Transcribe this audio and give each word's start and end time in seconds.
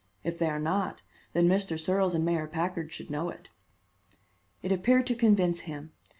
If 0.23 0.39
they 0.39 0.47
are 0.47 0.57
not, 0.57 1.03
then 1.33 1.47
Mr. 1.47 1.79
Searles 1.79 2.15
and 2.15 2.25
Mayor 2.25 2.47
Packard 2.47 2.91
should 2.91 3.11
know 3.11 3.29
it." 3.29 3.49
It 4.63 4.71
appeared 4.71 5.05
to 5.05 5.13
convince 5.15 5.59
him. 5.59 5.91